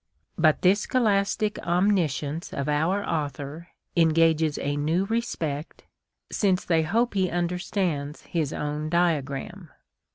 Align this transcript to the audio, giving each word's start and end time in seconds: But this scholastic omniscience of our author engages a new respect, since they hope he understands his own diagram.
But 0.35 0.63
this 0.63 0.79
scholastic 0.79 1.59
omniscience 1.59 2.53
of 2.53 2.67
our 2.67 3.07
author 3.07 3.67
engages 3.95 4.57
a 4.57 4.75
new 4.75 5.05
respect, 5.05 5.83
since 6.31 6.65
they 6.65 6.81
hope 6.81 7.13
he 7.13 7.29
understands 7.29 8.23
his 8.23 8.51
own 8.51 8.89
diagram. 8.89 9.69